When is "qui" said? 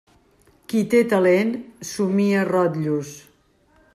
0.71-0.79